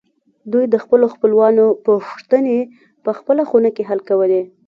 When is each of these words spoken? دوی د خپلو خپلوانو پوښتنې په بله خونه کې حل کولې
دوی 0.51 0.65
د 0.69 0.75
خپلو 0.83 1.05
خپلوانو 1.15 1.65
پوښتنې 1.85 2.57
په 3.03 3.11
بله 3.27 3.43
خونه 3.49 3.69
کې 3.75 3.83
حل 3.89 3.99
کولې 4.09 4.41